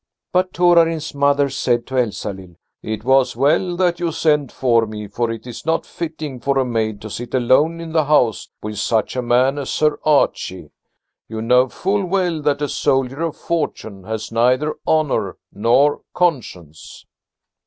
[0.33, 5.29] But Torarin's mother said to Elsalill: "It was well that you sent for me, for
[5.29, 9.15] it is not fitting for a maid to sit alone in the house with such
[9.15, 10.71] a man as Sir Archie.
[11.29, 17.05] You know full well that a soldier of fortune has neither honour nor conscience."